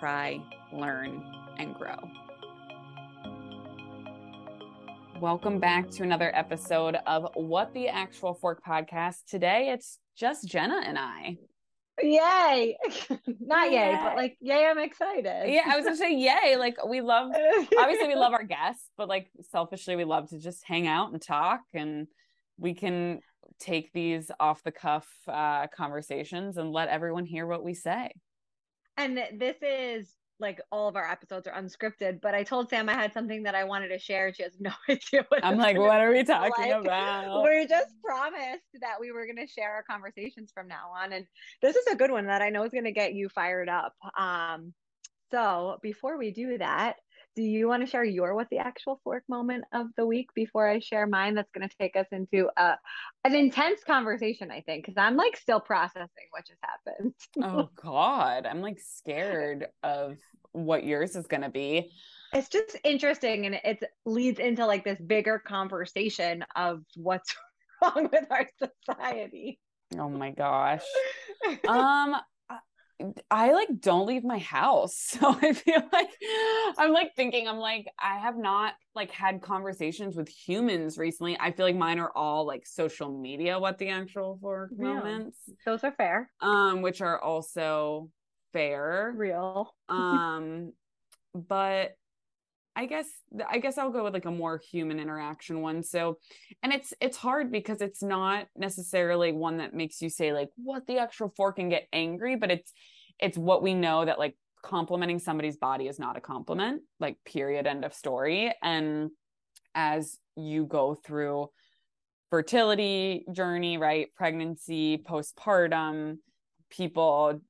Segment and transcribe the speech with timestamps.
[0.00, 1.22] cry, learn,
[1.58, 1.94] and grow.
[5.20, 9.26] Welcome back to another episode of What the Actual Fork podcast.
[9.28, 11.36] Today it's just Jenna and I.
[12.02, 12.78] Yay!
[13.40, 13.90] Not yay.
[13.90, 15.52] yay, but like yay, I'm excited.
[15.52, 16.56] Yeah, I was gonna say yay.
[16.56, 17.32] Like we love
[17.78, 21.20] obviously we love our guests, but like selfishly we love to just hang out and
[21.20, 22.06] talk and
[22.56, 23.20] we can
[23.58, 28.10] take these off the cuff uh, conversations and let everyone hear what we say.
[29.00, 32.94] And this is like all of our episodes are unscripted, but I told Sam I
[32.94, 34.32] had something that I wanted to share.
[34.34, 36.84] She has no idea what I'm like, what are we talking like.
[36.84, 37.42] about?
[37.42, 41.12] We just promised that we were going to share our conversations from now on.
[41.12, 41.26] And
[41.62, 43.94] this is a good one that I know is going to get you fired up.
[44.18, 44.74] Um,
[45.30, 46.96] so before we do that,
[47.40, 50.68] do you want to share your what the actual fork moment of the week before
[50.68, 51.34] I share mine?
[51.34, 52.76] That's going to take us into a
[53.24, 57.14] an intense conversation, I think, because I'm like still processing what just happened.
[57.42, 60.18] oh God, I'm like scared of
[60.52, 61.90] what yours is going to be.
[62.34, 67.34] It's just interesting, and it leads into like this bigger conversation of what's
[67.82, 69.58] wrong with our society.
[69.98, 70.84] Oh my gosh.
[71.68, 72.16] um
[73.30, 75.16] I like don't leave my house.
[75.20, 76.08] So I feel like
[76.78, 81.36] I'm like thinking, I'm like, I have not like had conversations with humans recently.
[81.38, 84.94] I feel like mine are all like social media, what the actual fork yeah.
[84.94, 85.36] moments.
[85.66, 86.30] Those are fair.
[86.40, 88.10] Um, which are also
[88.52, 89.12] fair.
[89.14, 89.74] Real.
[89.88, 90.72] um,
[91.34, 91.96] but
[92.80, 93.08] I guess
[93.46, 95.82] I guess I'll go with like a more human interaction one.
[95.82, 96.16] So,
[96.62, 100.86] and it's it's hard because it's not necessarily one that makes you say like what
[100.86, 102.72] the actual fork and get angry, but it's
[103.18, 107.66] it's what we know that like complimenting somebody's body is not a compliment, like period
[107.66, 108.50] end of story.
[108.62, 109.10] And
[109.74, 111.50] as you go through
[112.30, 114.08] fertility journey, right?
[114.16, 116.16] Pregnancy, postpartum,
[116.70, 117.42] people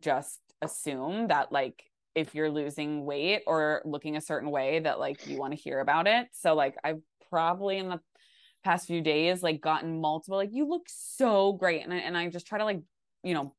[0.00, 1.82] just assume that like
[2.16, 5.80] if you're losing weight or looking a certain way that like you want to hear
[5.80, 6.28] about it.
[6.32, 8.00] So like I've probably in the
[8.64, 12.28] past few days like gotten multiple like you look so great and I, and I
[12.28, 12.80] just try to like
[13.22, 13.54] you know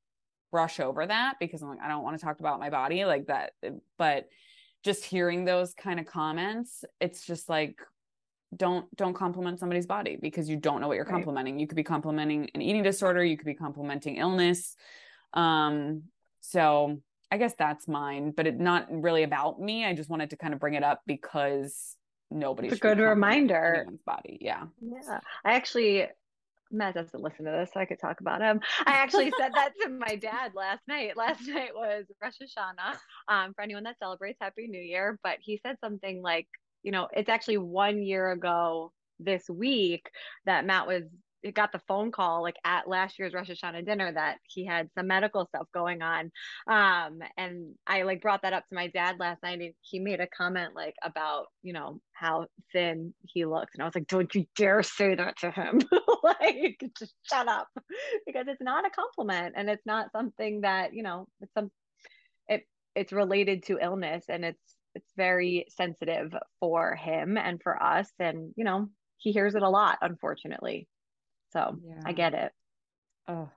[0.52, 3.28] brush over that because I'm like I don't want to talk about my body like
[3.28, 3.54] that
[3.98, 4.28] but
[4.84, 7.80] just hearing those kind of comments it's just like
[8.56, 11.62] don't don't compliment somebody's body because you don't know what you're complimenting right.
[11.62, 14.76] you could be complimenting an eating disorder you could be complimenting illness
[15.34, 16.04] um
[16.42, 17.00] so
[17.32, 19.86] I guess that's mine, but it's not really about me.
[19.86, 21.96] I just wanted to kind of bring it up because
[22.32, 22.70] nobody.
[22.70, 23.86] It's a good reminder.
[24.06, 24.66] Body, yeah.
[24.82, 26.08] Yeah, I actually.
[26.70, 28.60] Matt doesn't listen to this, so I could talk about him.
[28.86, 31.16] I actually said that to my dad last night.
[31.16, 32.98] Last night was Rosh Hashanah.
[33.30, 36.48] Um, for anyone that celebrates Happy New Year, but he said something like,
[36.84, 40.10] you know, it's actually one year ago this week
[40.46, 41.04] that Matt was
[41.54, 45.08] got the phone call like at last year's Rosh Hashanah dinner that he had some
[45.08, 46.32] medical stuff going on.
[46.68, 50.20] Um, and I like brought that up to my dad last night and he made
[50.20, 53.74] a comment like about, you know, how thin he looks.
[53.74, 55.82] And I was like, don't you dare say that to him.
[56.24, 57.68] like, just shut up
[58.26, 61.72] because it's not a compliment and it's not something that, you know, it's some,
[62.48, 62.64] it,
[62.96, 68.10] it's related to illness and it's, it's very sensitive for him and for us.
[68.20, 70.88] And, you know, he hears it a lot, unfortunately.
[71.52, 72.02] So yeah.
[72.06, 72.52] I get it.
[73.28, 73.50] Oh,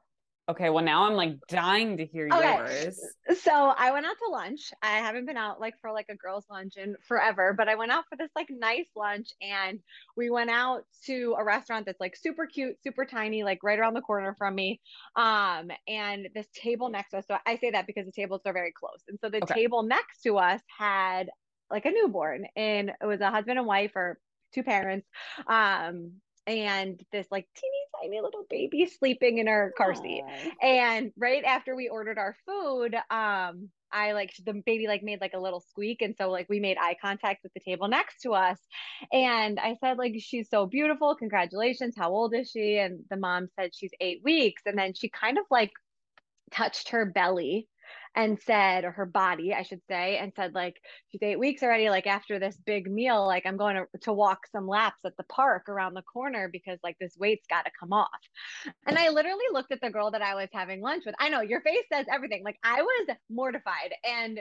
[0.49, 0.71] okay.
[0.71, 2.57] Well, now I'm like dying to hear okay.
[2.57, 3.01] yours.
[3.41, 4.73] So I went out to lunch.
[4.83, 7.93] I haven't been out like for like a girls' lunch in forever, but I went
[7.93, 9.79] out for this like nice lunch and
[10.17, 13.95] we went out to a restaurant that's like super cute, super tiny, like right around
[13.95, 14.81] the corner from me.
[15.15, 17.27] Um, and this table next to us.
[17.29, 19.03] So I say that because the tables are very close.
[19.09, 19.55] And so the okay.
[19.55, 21.31] table next to us had
[21.71, 24.19] like a newborn and it was a husband and wife or
[24.53, 25.07] two parents.
[25.47, 26.15] Um,
[26.47, 30.25] and this like teeny tiny little baby sleeping in her car seat.
[30.63, 35.35] And right after we ordered our food, um, I like the baby like made like
[35.35, 36.03] a little squeak.
[36.03, 38.59] And so like we made eye contact with the table next to us.
[39.13, 41.17] And I said, like, she's so beautiful.
[41.17, 41.95] Congratulations.
[41.97, 42.79] How old is she?
[42.79, 44.63] And the mom said she's eight weeks.
[44.67, 45.73] And then she kind of like
[46.53, 47.69] touched her belly
[48.17, 50.77] and said, or her body, I should say, and said, like,
[51.11, 51.91] she's eight weeks already.
[51.91, 55.25] Like, after this big meal, like, I'm going to, to walk some laps at the
[55.25, 58.09] park around the corner because, like, this weight's got to come off.
[58.87, 61.15] And I literally looked at the girl that I was having lunch with.
[61.21, 62.43] I know your face says everything.
[62.45, 63.93] Like, I was mortified.
[64.05, 64.41] And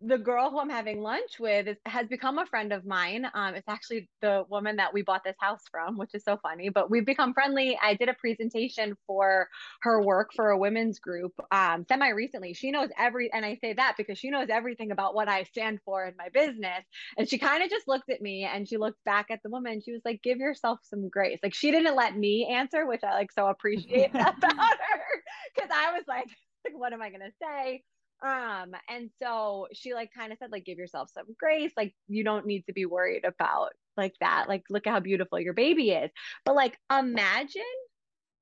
[0.00, 3.26] the girl who I'm having lunch with is, has become a friend of mine.
[3.34, 6.68] Um, it's actually the woman that we bought this house from, which is so funny.
[6.68, 7.76] But we've become friendly.
[7.82, 9.48] I did a presentation for
[9.82, 12.54] her work for a women's group um, semi recently.
[12.54, 15.80] She knows every, and I say that because she knows everything about what I stand
[15.84, 16.84] for in my business.
[17.16, 19.80] And she kind of just looked at me and she looked back at the woman.
[19.84, 23.14] she was like, "Give yourself some grace." Like she didn't let me answer, which I
[23.14, 25.22] like so appreciate about her
[25.54, 26.26] because I was like,
[26.64, 27.82] like, what am I gonna say?
[28.24, 32.24] Um and so she like kind of said like give yourself some grace like you
[32.24, 35.90] don't need to be worried about like that like look at how beautiful your baby
[35.90, 36.10] is.
[36.44, 37.62] But like imagine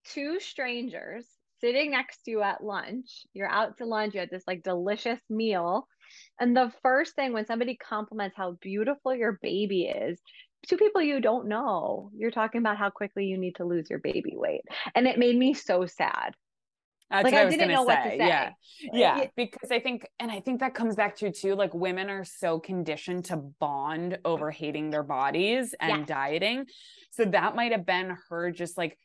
[0.06, 1.26] two strangers
[1.60, 5.18] sitting next to you at lunch you're out to lunch you had this like delicious
[5.30, 5.88] meal
[6.38, 10.20] and the first thing when somebody compliments how beautiful your baby is
[10.66, 13.98] two people you don't know you're talking about how quickly you need to lose your
[13.98, 14.62] baby weight.
[14.94, 16.34] And it made me so sad
[17.10, 17.94] that's like, what I, I didn't know say.
[17.94, 18.16] what to say.
[18.18, 18.50] Yeah.
[18.92, 19.26] Uh, yeah.
[19.36, 22.58] Because I think, and I think that comes back to too, like women are so
[22.58, 26.08] conditioned to bond over hating their bodies and yes.
[26.08, 26.66] dieting.
[27.12, 28.98] So that might have been her just like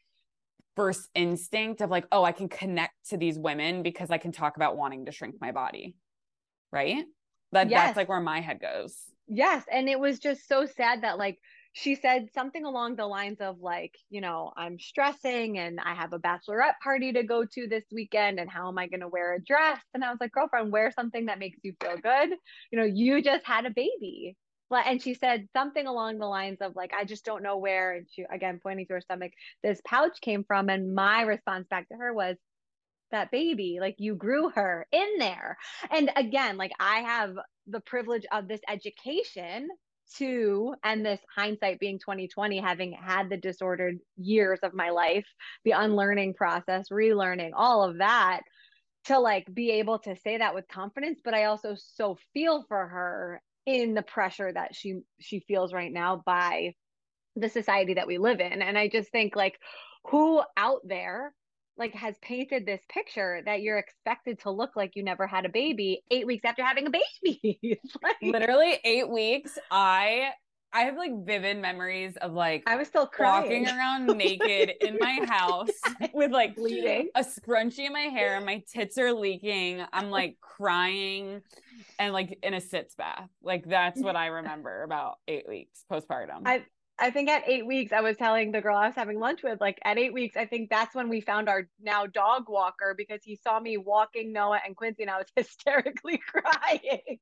[0.76, 4.56] first instinct of like, oh, I can connect to these women because I can talk
[4.56, 5.96] about wanting to shrink my body.
[6.72, 7.04] Right.
[7.52, 7.88] That yes.
[7.88, 8.98] that's like where my head goes.
[9.28, 9.64] Yes.
[9.72, 11.38] And it was just so sad that like
[11.74, 16.14] she said something along the lines of like you know i'm stressing and i have
[16.14, 19.34] a bachelorette party to go to this weekend and how am i going to wear
[19.34, 19.80] a dress?
[19.94, 22.30] And i was like girlfriend wear something that makes you feel good.
[22.72, 24.36] You know you just had a baby.
[24.86, 28.08] And she said something along the lines of like i just don't know where and
[28.10, 29.32] she again pointing to her stomach
[29.64, 30.70] this pouch came from.
[30.70, 32.38] And my response back to her was
[33.12, 35.58] that baby like you grew her in there.
[35.90, 37.36] And again like i have
[37.68, 39.70] the privilege of this education
[40.18, 45.26] to and this hindsight being 2020 having had the disordered years of my life
[45.66, 48.42] the unlearning process relearning all of that
[49.06, 52.88] to like be able to say that with confidence but i also so feel for
[52.88, 56.74] her in the pressure that she she feels right now by
[57.36, 58.62] the society that we live in.
[58.62, 59.58] And i just think like
[60.10, 61.34] who out there
[61.82, 65.50] like has painted this picture that you're expected to look like you never had a
[65.50, 67.80] baby eight weeks after having a baby.
[68.04, 69.58] like, Literally eight weeks.
[69.72, 70.30] I
[70.72, 73.64] I have like vivid memories of like I was still crying.
[73.64, 75.70] walking around naked in my house
[76.14, 79.84] with like bleeding, a scrunchie in my hair, my tits are leaking.
[79.92, 81.42] I'm like crying
[81.98, 83.28] and like in a sitz bath.
[83.42, 86.44] Like that's what I remember about eight weeks postpartum.
[86.46, 86.64] I
[87.02, 89.60] I think at eight weeks, I was telling the girl I was having lunch with,
[89.60, 93.22] like at eight weeks, I think that's when we found our now dog walker because
[93.24, 97.18] he saw me walking Noah and Quincy and I was hysterically crying.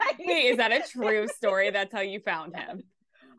[0.00, 1.70] like, Wait, is that a true story?
[1.70, 2.82] That's how you found him?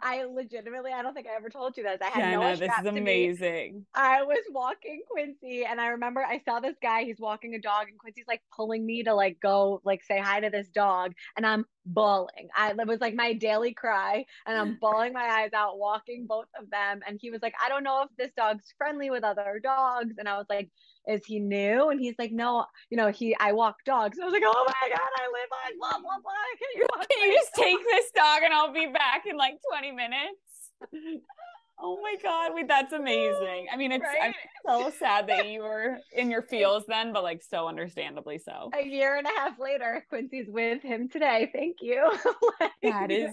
[0.02, 1.98] I legitimately, I don't think I ever told you this.
[2.02, 2.56] I had no.
[2.56, 3.86] This is amazing.
[3.96, 7.04] I was walking Quincy, and I remember I saw this guy.
[7.04, 10.40] He's walking a dog, and Quincy's like pulling me to like go like say hi
[10.40, 12.50] to this dog, and I'm bawling.
[12.56, 16.48] I it was like my daily cry, and I'm bawling my eyes out, walking both
[16.60, 17.02] of them.
[17.08, 20.28] And he was like, I don't know if this dog's friendly with other dogs, and
[20.28, 20.70] I was like,
[21.08, 21.90] is he new?
[21.90, 24.18] And he's like, no, you know, he, I walk dogs.
[24.18, 26.34] And I was like, oh my God, I live on blah, blah, blah.
[26.60, 27.66] Can you, Can you just dog?
[27.66, 30.72] take this dog and I'll be back in like 20 minutes?
[31.80, 33.68] Oh my god, wait, that's amazing.
[33.72, 34.34] I mean, it's right?
[34.34, 34.34] I'm
[34.66, 38.72] so sad that you were in your feels then, but like so understandably so.
[38.74, 41.52] A year and a half later, Quincy's with him today.
[41.54, 42.12] Thank you.
[42.60, 43.32] like, that is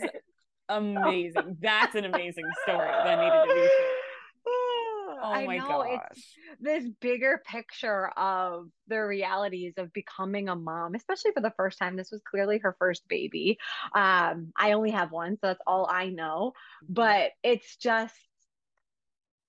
[0.68, 1.56] amazing.
[1.60, 3.70] That's an amazing story that needed to be shared.
[5.22, 6.00] Oh I my know gosh.
[6.10, 11.78] it's this bigger picture of the realities of becoming a mom, especially for the first
[11.78, 11.96] time.
[11.96, 13.58] This was clearly her first baby.
[13.94, 16.52] Um, I only have one, so that's all I know.
[16.84, 16.92] Mm-hmm.
[16.92, 18.14] But it's just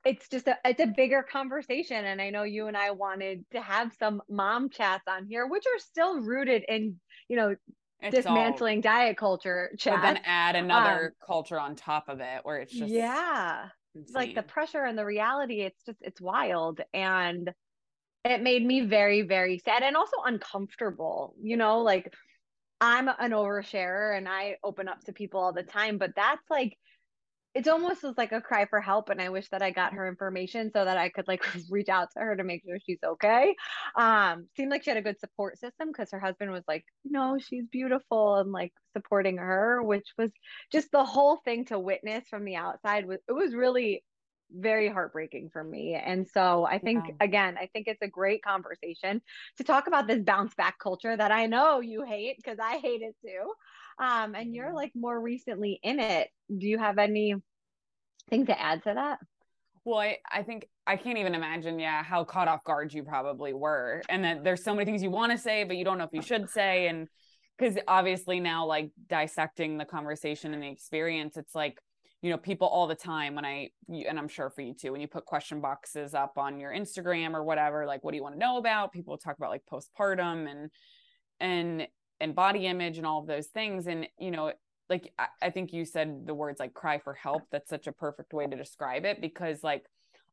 [0.05, 3.59] it's just a it's a bigger conversation and i know you and i wanted to
[3.59, 6.95] have some mom chats on here which are still rooted in
[7.27, 7.55] you know
[8.01, 9.95] it's dismantling all, diet culture chat.
[9.95, 14.13] but then add another um, culture on top of it where it's just yeah Insane.
[14.13, 17.51] like the pressure and the reality it's just it's wild and
[18.23, 22.13] it made me very very sad and also uncomfortable you know like
[22.81, 26.77] i'm an oversharer and i open up to people all the time but that's like
[27.55, 30.07] it's almost was like a cry for help and i wish that i got her
[30.07, 33.55] information so that i could like reach out to her to make sure she's okay.
[33.95, 37.37] Um seemed like she had a good support system because her husband was like no
[37.39, 40.31] she's beautiful and like supporting her which was
[40.71, 44.03] just the whole thing to witness from the outside was it was really
[44.51, 45.95] very heartbreaking for me.
[45.95, 47.13] And so i think yeah.
[47.21, 49.21] again i think it's a great conversation
[49.57, 53.01] to talk about this bounce back culture that i know you hate because i hate
[53.01, 53.53] it too
[53.99, 54.75] um, and you're mm-hmm.
[54.75, 56.29] like more recently in it.
[56.55, 57.35] Do you have any
[58.29, 59.19] thing to add to that?
[59.83, 63.53] Well, I, I think I can't even imagine, yeah, how caught off guard you probably
[63.53, 64.01] were.
[64.09, 66.13] And that there's so many things you want to say, but you don't know if
[66.13, 66.87] you should say.
[66.87, 67.07] And
[67.57, 71.77] because obviously now, like dissecting the conversation and the experience, it's like,
[72.21, 75.01] you know, people all the time when I, and I'm sure for you too, when
[75.01, 78.33] you put question boxes up on your Instagram or whatever, like, what do you want
[78.33, 78.91] to know about?
[78.91, 80.71] People talk about like postpartum and,
[81.39, 81.87] and
[82.19, 83.87] and body image and all of those things.
[83.87, 84.53] And you know
[84.89, 87.91] like I, I think you said the words like cry for help that's such a
[87.91, 89.85] perfect way to describe it because like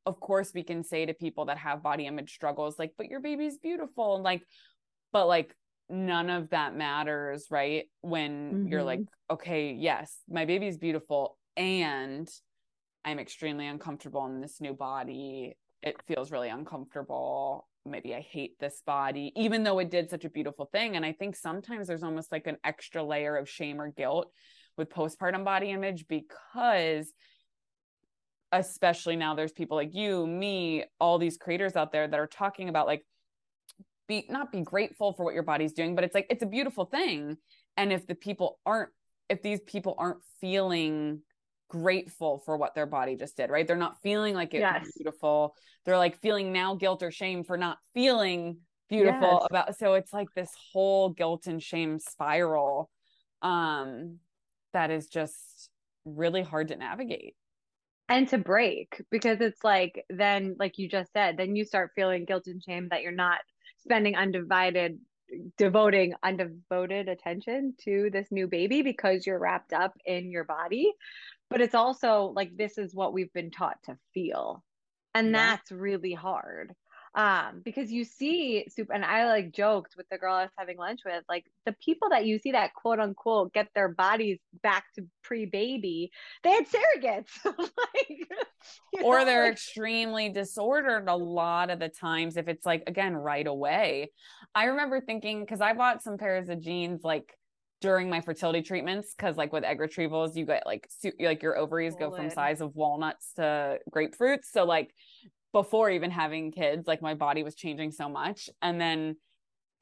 [0.06, 3.20] of course we can say to people that have body image struggles like but your
[3.20, 4.42] baby's beautiful and like
[5.12, 5.54] but like
[5.88, 7.84] none of that matters right?
[8.00, 8.68] When mm-hmm.
[8.68, 12.28] you're like okay yes my baby's beautiful and
[13.04, 15.56] i'm extremely uncomfortable in this new body.
[15.82, 20.30] It feels really uncomfortable maybe I hate this body, even though it did such a
[20.30, 20.96] beautiful thing.
[20.96, 24.30] And I think sometimes there's almost like an extra layer of shame or guilt
[24.76, 27.12] with postpartum body image because
[28.52, 32.68] especially now there's people like you, me, all these creators out there that are talking
[32.68, 33.04] about like
[34.08, 36.84] be not be grateful for what your body's doing, but it's like it's a beautiful
[36.84, 37.36] thing.
[37.76, 38.90] And if the people aren't
[39.28, 41.22] if these people aren't feeling
[41.72, 43.66] grateful for what their body just did, right?
[43.66, 44.84] They're not feeling like it yes.
[44.84, 45.56] was beautiful.
[45.84, 48.58] They're like feeling now guilt or shame for not feeling
[48.92, 49.46] beautiful yes.
[49.48, 52.90] about so it's like this whole guilt and shame spiral
[53.40, 54.18] um
[54.74, 55.70] that is just
[56.04, 57.34] really hard to navigate
[58.10, 62.26] and to break because it's like then like you just said then you start feeling
[62.26, 63.38] guilt and shame that you're not
[63.78, 64.98] spending undivided
[65.56, 70.92] devoting undevoted attention to this new baby because you're wrapped up in your body
[71.52, 74.64] but it's also like this is what we've been taught to feel
[75.14, 75.32] and yeah.
[75.32, 76.74] that's really hard
[77.14, 80.78] um because you see soup and i like joked with the girl i was having
[80.78, 84.84] lunch with like the people that you see that quote unquote get their bodies back
[84.94, 86.10] to pre-baby
[86.42, 92.38] they had surrogates like, or know, they're like, extremely disordered a lot of the times
[92.38, 94.10] if it's like again right away
[94.54, 97.34] i remember thinking because i bought some pairs of jeans like
[97.82, 101.58] during my fertility treatments because like with egg retrievals you get like su- like your
[101.58, 104.46] ovaries go from size of walnuts to grapefruits.
[104.50, 104.94] So like
[105.52, 108.48] before even having kids like my body was changing so much.
[108.62, 109.16] And then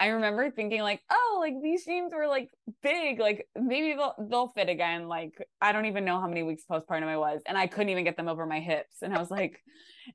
[0.03, 2.49] i remember thinking like oh like these jeans were like
[2.83, 6.65] big like maybe they'll they'll fit again like i don't even know how many weeks
[6.71, 9.03] postpartum i was and i couldn't even get them over my hips.
[9.03, 9.63] And i was like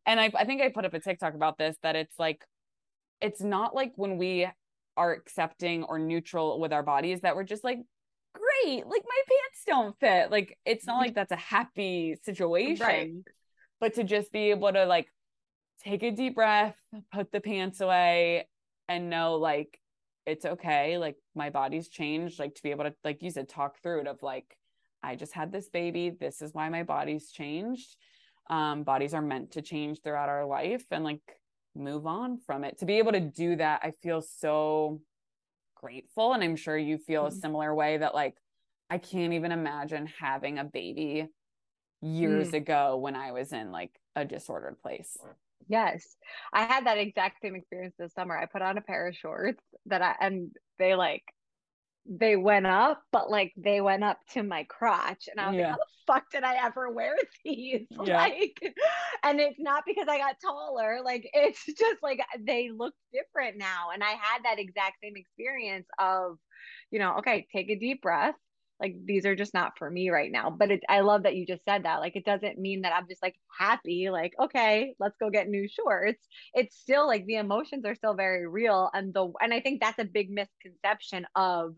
[0.08, 2.44] and i, I think i put up a tiktok about this that it's like
[3.22, 4.48] it's not like when we
[4.98, 7.80] are accepting or neutral with our bodies that we're just like
[8.34, 13.12] great like my pants don't fit like it's not like that's a happy situation right.
[13.80, 15.08] but to just be able to like
[15.84, 16.75] take a deep breath
[17.14, 18.48] put the pants away
[18.88, 19.80] and know like
[20.25, 23.78] it's okay like my body's changed like to be able to like you said talk
[23.82, 24.58] through it of like
[25.04, 27.96] i just had this baby this is why my body's changed
[28.50, 31.22] um bodies are meant to change throughout our life and like
[31.75, 32.79] move on from it.
[32.79, 35.01] To be able to do that, I feel so
[35.75, 36.34] grateful.
[36.34, 37.38] And I'm sure you feel mm-hmm.
[37.38, 38.36] a similar way that, like,
[38.89, 41.27] I can't even imagine having a baby
[42.01, 42.53] years mm.
[42.53, 45.17] ago when I was in like a disordered place.
[45.67, 46.15] Yes.
[46.53, 48.38] I had that exact same experience this summer.
[48.38, 51.24] I put on a pair of shorts that I, and they like
[52.07, 55.27] they went up, but like they went up to my crotch.
[55.29, 55.62] And I was yeah.
[55.63, 57.88] like, how the fuck did I ever wear these?
[58.03, 58.17] Yeah.
[58.17, 58.57] Like,
[59.24, 61.00] and it's not because I got taller.
[61.03, 63.89] Like, it's just like they look different now.
[63.93, 66.38] And I had that exact same experience of,
[66.91, 68.35] you know, okay, take a deep breath
[68.79, 71.46] like these are just not for me right now but it, i love that you
[71.46, 75.15] just said that like it doesn't mean that i'm just like happy like okay let's
[75.20, 76.27] go get new shorts.
[76.53, 80.00] It's still like the emotions are still very real and the and i think that's
[80.00, 81.75] a big misconception of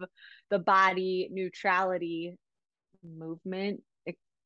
[0.49, 2.33] the body neutrality
[3.03, 3.81] movement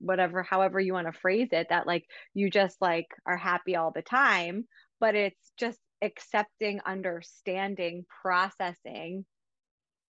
[0.01, 3.91] whatever however you want to phrase it that like you just like are happy all
[3.91, 4.65] the time
[4.99, 9.25] but it's just accepting understanding processing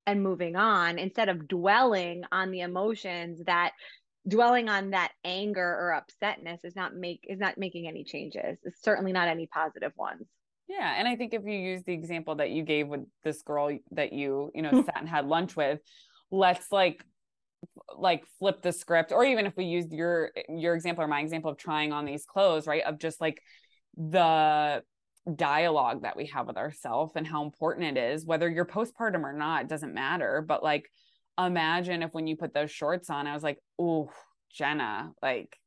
[0.08, 3.74] and moving on instead of dwelling on the emotions that
[4.28, 8.58] dwelling on that anger or upsetness is not make is not making any changes.
[8.64, 10.26] It's certainly not any positive ones.
[10.68, 13.78] Yeah and i think if you use the example that you gave with this girl
[13.92, 15.80] that you you know sat and had lunch with
[16.30, 17.06] let's like
[17.98, 21.50] like flip the script or even if we used your your example or my example
[21.50, 23.42] of trying on these clothes right of just like
[23.96, 24.84] the
[25.36, 29.34] dialogue that we have with ourselves and how important it is whether you're postpartum or
[29.34, 30.90] not doesn't matter but like
[31.38, 34.10] imagine if when you put those shorts on i was like oh
[34.52, 35.58] jenna like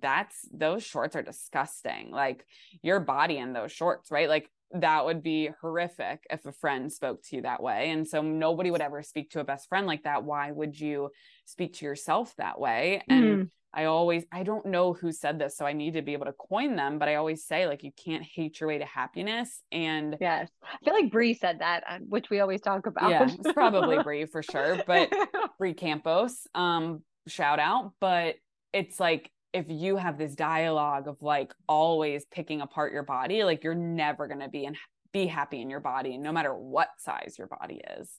[0.00, 2.44] that's those shorts are disgusting like
[2.82, 7.22] your body in those shorts right like that would be horrific if a friend spoke
[7.22, 7.90] to you that way.
[7.90, 10.24] And so nobody would ever speak to a best friend like that.
[10.24, 11.10] Why would you
[11.46, 13.02] speak to yourself that way?
[13.08, 13.50] And mm.
[13.74, 16.32] I always, I don't know who said this, so I need to be able to
[16.32, 19.62] coin them, but I always say, like, you can't hate your way to happiness.
[19.70, 23.10] And yes, I feel like Brie said that, uh, which we always talk about.
[23.10, 25.12] Yeah, it's probably Brie for sure, but
[25.58, 27.92] Brie Campos, um, shout out.
[28.00, 28.36] But
[28.72, 33.64] it's like, if you have this dialogue of like always picking apart your body, like
[33.64, 34.76] you're never going to be and
[35.12, 38.10] be happy in your body, no matter what size your body is.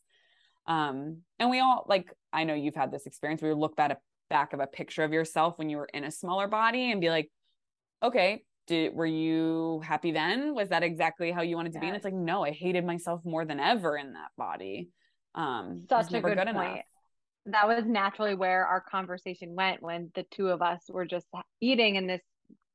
[0.66, 3.92] Um, and we all like, I know you've had this experience where you look at
[3.92, 3.98] a
[4.30, 7.10] back of a picture of yourself when you were in a smaller body and be
[7.10, 7.30] like,
[8.04, 10.54] okay, did were you happy then?
[10.54, 11.88] Was that exactly how you wanted to be?
[11.88, 14.90] And it's like, no, I hated myself more than ever in that body.
[15.36, 16.58] Um, such a good, good point.
[16.58, 16.80] Enough
[17.52, 21.26] that was naturally where our conversation went when the two of us were just
[21.62, 22.22] eating and this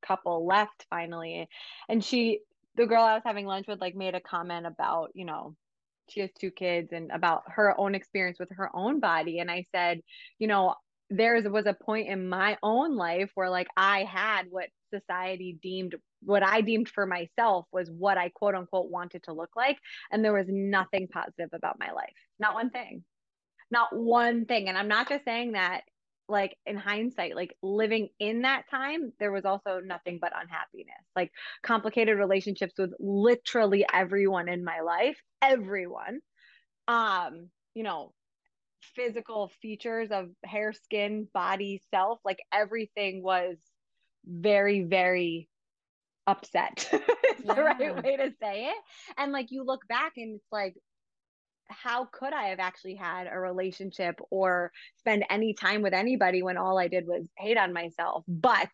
[0.05, 1.47] couple left finally
[1.89, 2.39] and she
[2.75, 5.55] the girl i was having lunch with like made a comment about you know
[6.09, 9.65] she has two kids and about her own experience with her own body and i
[9.71, 9.99] said
[10.37, 10.75] you know
[11.09, 15.95] there was a point in my own life where like i had what society deemed
[16.23, 19.77] what i deemed for myself was what i quote unquote wanted to look like
[20.11, 23.03] and there was nothing positive about my life not one thing
[23.71, 24.69] not one thing.
[24.69, 25.81] And I'm not just saying that
[26.27, 31.31] like in hindsight, like living in that time, there was also nothing but unhappiness, like
[31.61, 36.19] complicated relationships with literally everyone in my life, everyone.
[36.87, 38.13] Um, you know,
[38.95, 43.57] physical features of hair, skin, body, self, like everything was
[44.25, 45.49] very, very
[46.27, 46.89] upset.
[46.93, 47.01] is
[47.43, 47.53] yeah.
[47.53, 48.77] the right way to say it.
[49.17, 50.75] And like you look back and it's like,
[51.67, 56.57] how could I have actually had a relationship or spend any time with anybody when
[56.57, 58.23] all I did was hate on myself?
[58.27, 58.69] But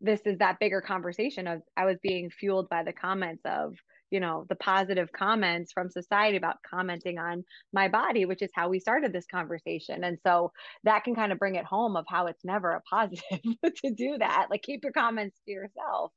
[0.00, 3.74] this is that bigger conversation of I was being fueled by the comments of,
[4.10, 8.68] you know, the positive comments from society about commenting on my body, which is how
[8.68, 10.04] we started this conversation.
[10.04, 10.52] And so
[10.84, 14.16] that can kind of bring it home of how it's never a positive to do
[14.18, 14.46] that.
[14.50, 16.12] Like keep your comments to yourself.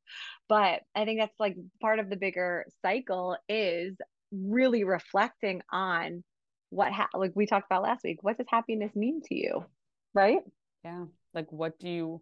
[0.47, 3.95] But I think that's like part of the bigger cycle is
[4.31, 6.23] really reflecting on
[6.69, 9.65] what ha- like we talked about last week what does happiness mean to you
[10.13, 10.39] right
[10.83, 12.21] yeah like what do you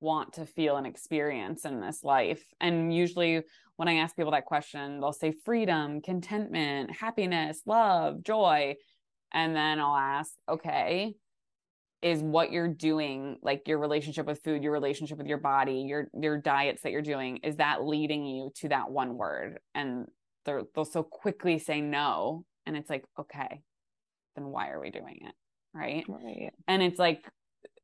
[0.00, 3.42] want to feel and experience in this life and usually
[3.76, 8.74] when i ask people that question they'll say freedom contentment happiness love joy.
[9.32, 11.14] And then i'll ask okay
[12.02, 16.08] is what you're doing like your relationship with food your relationship with your body your
[16.18, 19.58] your diets that you're doing is that leading you to that one word?
[19.74, 20.06] And
[20.44, 22.44] they're, they'll so quickly say no.
[22.66, 23.62] And it's like okay
[24.36, 25.34] then why are we doing it?
[25.74, 26.04] Right?
[26.08, 26.52] Right.
[26.68, 27.24] And it's like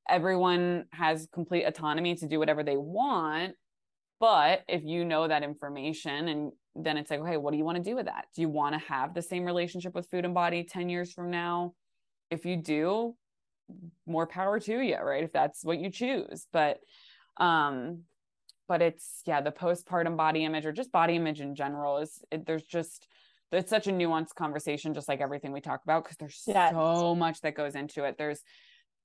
[0.09, 3.55] everyone has complete autonomy to do whatever they want
[4.23, 7.77] but if you know that information and then it's like okay what do you want
[7.77, 8.27] to do with that?
[8.35, 11.31] Do you want to have the same relationship with food and body 10 years from
[11.31, 11.75] now?
[12.31, 13.17] If you do
[14.07, 15.25] more power to you right?
[15.25, 16.47] If that's what you choose.
[16.53, 16.79] But
[17.39, 18.03] um
[18.69, 22.47] but it's yeah the postpartum body image or just body image in general is it,
[22.47, 23.09] there's just
[23.51, 26.71] it's such a nuanced conversation just like everything we talk about because there's yes.
[26.71, 28.15] so much that goes into it.
[28.19, 28.41] There's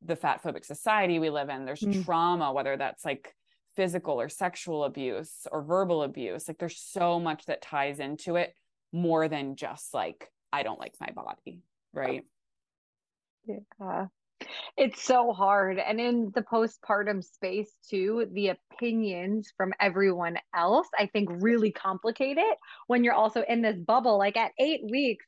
[0.06, 1.66] the fat phobic society we live in.
[1.66, 2.06] There's mm.
[2.06, 3.34] trauma whether that's like
[3.78, 8.54] physical or sexual abuse or verbal abuse like there's so much that ties into it
[8.92, 11.62] more than just like i don't like my body
[11.94, 12.26] right
[13.48, 14.08] yeah
[14.76, 15.80] it's so hard.
[15.80, 22.38] And in the postpartum space, too, the opinions from everyone else, I think, really complicate
[22.38, 24.18] it when you're also in this bubble.
[24.18, 25.26] Like at eight weeks,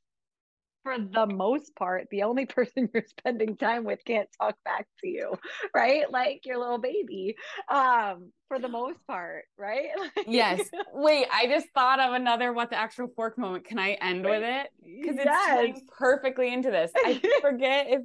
[0.83, 5.07] for the most part, the only person you're spending time with can't talk back to
[5.07, 5.35] you,
[5.73, 6.11] right?
[6.11, 7.35] Like your little baby,
[7.69, 9.89] um, for the most part, right?
[10.27, 10.61] yes.
[10.93, 13.65] Wait, I just thought of another what the actual fork moment.
[13.65, 14.69] Can I end with it?
[14.83, 15.79] Because it's yes.
[15.97, 16.91] perfectly into this.
[16.95, 18.01] I forget if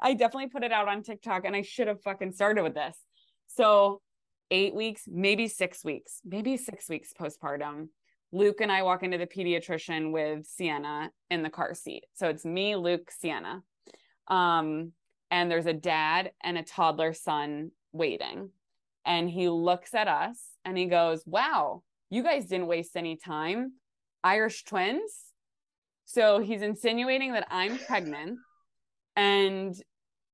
[0.00, 2.96] I definitely put it out on TikTok and I should have fucking started with this.
[3.48, 4.00] So,
[4.50, 7.88] eight weeks, maybe six weeks, maybe six weeks postpartum.
[8.32, 12.04] Luke and I walk into the pediatrician with Sienna in the car seat.
[12.14, 13.62] So it's me, Luke, Sienna.
[14.28, 14.92] Um,
[15.30, 18.50] and there's a dad and a toddler son waiting.
[19.04, 23.74] And he looks at us and he goes, Wow, you guys didn't waste any time.
[24.24, 25.22] Irish twins.
[26.04, 28.38] So he's insinuating that I'm pregnant
[29.16, 29.74] and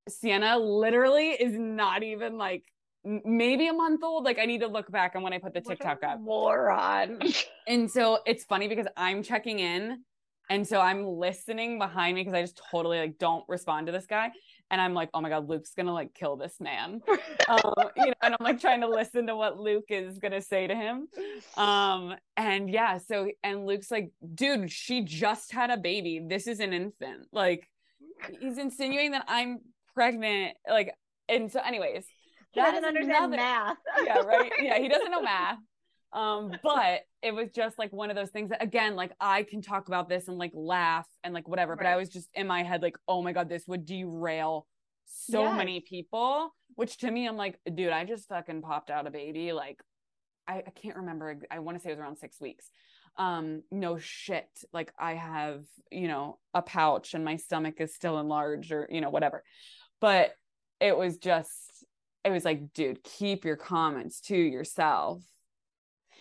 [0.08, 2.64] Sienna literally is not even like
[3.04, 4.24] maybe a month old.
[4.24, 6.20] Like I need to look back on when I put the TikTok up.
[6.20, 7.20] Moron.
[7.66, 10.02] and so it's funny because I'm checking in
[10.50, 14.06] and so I'm listening behind me because I just totally like don't respond to this
[14.06, 14.30] guy.
[14.70, 17.00] And I'm like, oh my God, Luke's gonna like kill this man.
[17.48, 17.60] um,
[17.96, 20.74] you know, and I'm like trying to listen to what Luke is gonna say to
[20.74, 21.08] him.
[21.56, 26.20] Um, and yeah, so and Luke's like, dude, she just had a baby.
[26.26, 27.28] This is an infant.
[27.32, 27.68] Like
[28.40, 29.60] he's insinuating that I'm
[29.94, 30.56] pregnant.
[30.68, 30.94] Like,
[31.28, 32.04] and so anyways,
[32.52, 33.76] he doesn't understand another, math.
[34.04, 34.52] yeah, right.
[34.60, 35.58] Yeah, he doesn't know math.
[36.12, 39.62] Um, but it was just like one of those things that again, like I can
[39.62, 41.78] talk about this and like laugh and like whatever, right.
[41.78, 44.66] but I was just in my head like, oh my god, this would derail
[45.06, 45.56] so yes.
[45.56, 46.54] many people.
[46.74, 49.52] Which to me, I'm like, dude, I just fucking popped out a baby.
[49.52, 49.80] Like,
[50.46, 51.38] I, I can't remember.
[51.50, 52.68] I want to say it was around six weeks.
[53.16, 54.48] Um, no shit.
[54.72, 59.00] Like I have, you know, a pouch and my stomach is still enlarged or, you
[59.00, 59.42] know, whatever.
[60.00, 60.34] But
[60.80, 61.71] it was just
[62.24, 65.22] it was like, dude, keep your comments to yourself.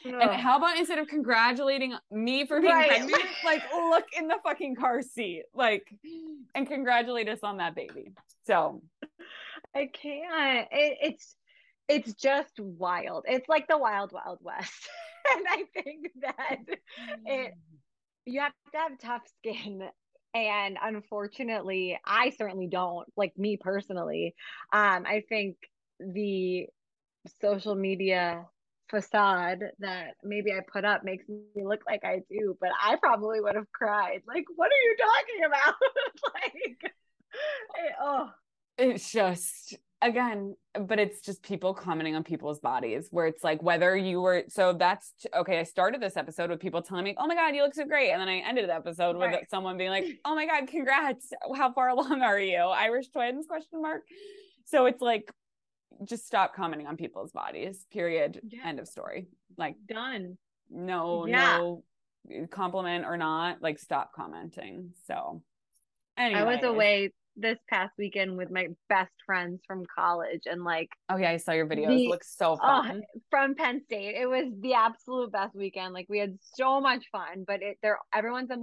[0.04, 2.90] And how about instead of congratulating me for being right.
[2.90, 5.88] pregnant, like look in the fucking car seat, like,
[6.56, 8.14] and congratulate us on that baby.
[8.48, 8.82] So,
[9.76, 10.68] I can't.
[10.72, 11.36] It, it's
[11.88, 13.26] it's just wild.
[13.28, 14.90] It's like the wild wild west,
[15.36, 16.58] and I think that
[17.26, 17.54] it
[18.26, 19.84] you have to have tough skin
[20.34, 24.34] and unfortunately i certainly don't like me personally
[24.72, 25.58] um i think
[26.14, 26.68] the
[27.40, 28.46] social media
[28.90, 33.40] facade that maybe I put up makes me look like I do, but I probably
[33.40, 34.22] would have cried.
[34.28, 35.76] Like, what are you talking about?
[36.34, 36.94] like,
[37.86, 38.30] it, oh,
[38.78, 40.56] it's just again,
[40.88, 44.74] but it's just people commenting on people's bodies where it's like whether you were so
[44.74, 45.60] that's okay.
[45.60, 48.12] I started this episode with people telling me, "Oh my god, you look so great,"
[48.12, 49.40] and then I ended the episode right.
[49.40, 51.32] with someone being like, "Oh my god, congrats!
[51.56, 52.58] How far along are you?
[52.58, 54.04] Irish twins?" Question mark.
[54.66, 55.32] So it's like
[56.06, 57.86] just stop commenting on people's bodies.
[57.92, 58.42] Period.
[58.48, 58.68] Yeah.
[58.68, 59.28] End of story.
[59.58, 60.38] Like done.
[60.70, 61.58] No, yeah.
[61.58, 61.84] no
[62.50, 63.62] compliment or not.
[63.62, 64.94] Like stop commenting.
[65.06, 65.42] So
[66.18, 66.40] anyway.
[66.40, 71.16] I was away this past weekend with my best friends from college and like oh
[71.16, 74.28] yeah i saw your videos the, looks so oh, fun oh, from penn state it
[74.28, 78.52] was the absolute best weekend like we had so much fun but it they're everyone's
[78.52, 78.58] a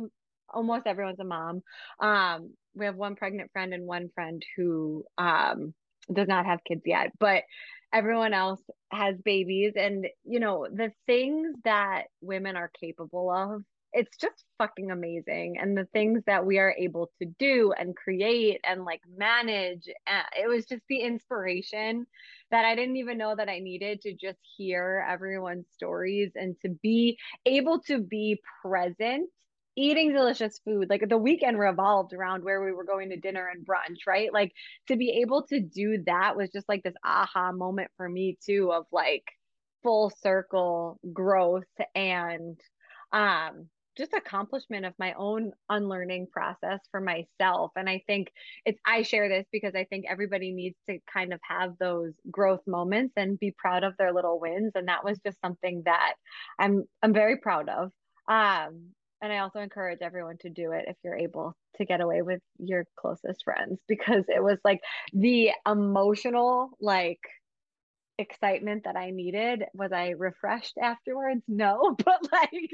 [0.51, 1.63] almost everyone's a mom
[2.01, 5.73] um we have one pregnant friend and one friend who um
[6.13, 7.45] does not have kids yet, but
[7.93, 8.61] everyone else
[8.93, 9.73] has babies.
[9.77, 15.57] And, you know, the things that women are capable of, it's just fucking amazing.
[15.59, 20.43] And the things that we are able to do and create and like manage, eh,
[20.43, 22.07] it was just the inspiration
[22.51, 26.69] that I didn't even know that I needed to just hear everyone's stories and to
[26.83, 29.31] be able to be present
[29.79, 30.91] eating delicious food.
[30.91, 34.33] Like the weekend revolved around where we were going to dinner and brunch, right?
[34.33, 34.53] Like
[34.89, 38.73] to be able to do that was just like this aha moment for me too
[38.73, 39.25] of like
[39.83, 41.63] full circle growth
[41.95, 42.59] and
[43.13, 48.29] um just accomplishment of my own unlearning process for myself and i think
[48.65, 52.61] it's i share this because i think everybody needs to kind of have those growth
[52.67, 56.15] moments and be proud of their little wins and that was just something that
[56.59, 57.91] i'm i'm very proud of
[58.29, 62.23] um and I also encourage everyone to do it if you're able to get away
[62.23, 64.81] with your closest friends because it was like
[65.13, 67.21] the emotional like
[68.19, 69.65] excitement that I needed.
[69.75, 71.43] Was I refreshed afterwards?
[71.49, 72.71] No, but like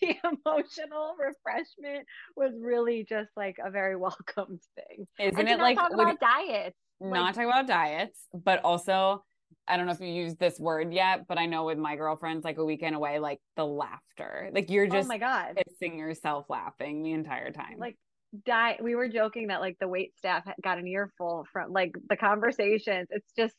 [0.00, 5.06] the emotional refreshment was really just like a very welcomed thing.
[5.18, 6.76] Isn't it like talk about diets?
[7.00, 9.24] Not like, talk about diets, but also
[9.66, 12.44] I don't know if you use this word yet, but I know with my girlfriends,
[12.44, 15.98] like a weekend away, like the laughter, like you're oh just oh my god, pissing
[15.98, 17.76] yourself laughing the entire time.
[17.78, 17.96] Like
[18.44, 18.78] die.
[18.82, 23.08] We were joking that like the wait staff got an earful from like the conversations.
[23.10, 23.54] It's just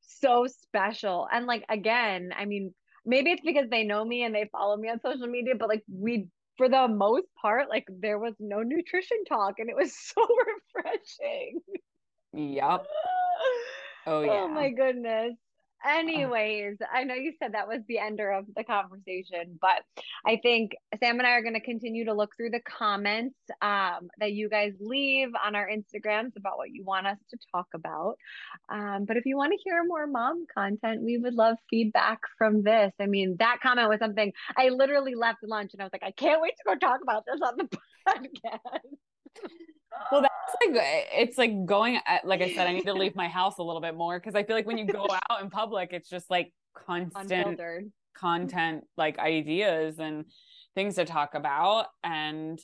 [0.00, 1.26] so special.
[1.30, 4.88] And like again, I mean, maybe it's because they know me and they follow me
[4.88, 9.24] on social media, but like we for the most part, like there was no nutrition
[9.28, 10.26] talk and it was so
[10.74, 11.60] refreshing.
[12.32, 12.86] Yep.
[14.06, 14.44] Oh yeah.
[14.44, 15.34] Oh my goodness.
[15.84, 19.82] Anyways, I know you said that was the ender of the conversation, but
[20.26, 24.08] I think Sam and I are going to continue to look through the comments um,
[24.18, 28.16] that you guys leave on our Instagrams about what you want us to talk about.
[28.68, 32.62] Um, but if you want to hear more mom content, we would love feedback from
[32.62, 32.92] this.
[32.98, 36.12] I mean, that comment was something I literally left lunch and I was like, I
[36.12, 38.96] can't wait to go talk about this on the podcast
[40.10, 43.28] well that's like it's like going uh, like i said i need to leave my
[43.28, 45.92] house a little bit more because i feel like when you go out in public
[45.92, 47.90] it's just like constant Unfiltered.
[48.16, 50.24] content like ideas and
[50.74, 52.58] things to talk about and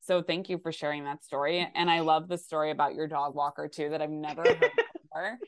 [0.00, 1.68] So thank you for sharing that story.
[1.74, 4.60] And I love the story about your dog walker too that I've never heard
[5.02, 5.38] before.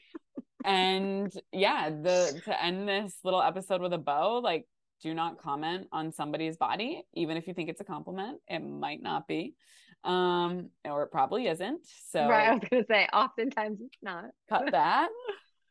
[0.64, 4.66] And yeah, the to end this little episode with a bow, like
[5.02, 8.40] do not comment on somebody's body, even if you think it's a compliment.
[8.48, 9.54] It might not be.
[10.02, 11.86] Um, or it probably isn't.
[12.10, 14.24] So right, I was gonna say oftentimes it's not.
[14.48, 15.08] cut that.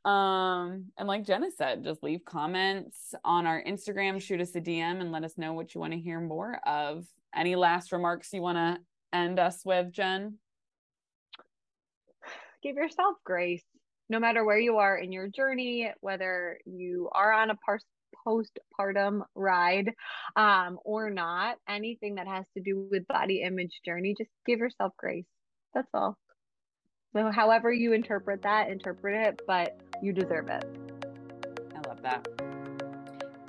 [0.06, 5.02] Um, and like Jenna said, just leave comments on our Instagram, shoot us a DM
[5.02, 7.06] and let us know what you want to hear more of.
[7.36, 8.78] Any last remarks you want to
[9.18, 10.38] end us with, Jen?
[12.64, 13.64] Give yourself grace.
[14.10, 17.80] No matter where you are in your journey, whether you are on a par-
[18.26, 19.92] postpartum ride
[20.36, 24.94] um, or not, anything that has to do with body image journey, just give yourself
[24.98, 25.26] grace.
[25.74, 26.18] That's all.
[27.16, 30.66] So, however you interpret that, interpret it, but you deserve it.
[31.76, 32.28] I love that.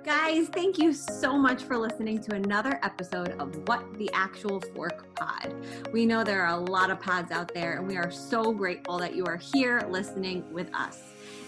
[0.03, 5.15] Guys, thank you so much for listening to another episode of What the Actual Fork
[5.15, 5.55] Pod.
[5.93, 8.97] We know there are a lot of pods out there, and we are so grateful
[8.99, 11.01] that you are here listening with us.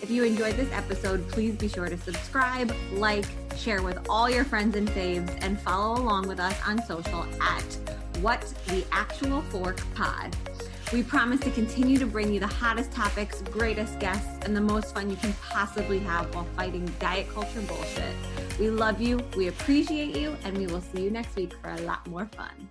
[0.02, 3.24] If you enjoyed this episode, please be sure to subscribe, like,
[3.56, 7.62] share with all your friends and faves, and follow along with us on social at
[8.20, 10.36] What the Actual Fork Pod.
[10.92, 14.92] We promise to continue to bring you the hottest topics, greatest guests, and the most
[14.92, 18.16] fun you can possibly have while fighting diet culture bullshit.
[18.58, 21.80] We love you, we appreciate you, and we will see you next week for a
[21.82, 22.68] lot more fun.